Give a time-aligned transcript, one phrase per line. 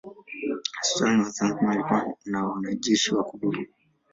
[0.81, 3.65] Sultani wa Zanzibar alikuwa na wanajeshi wa kudumu.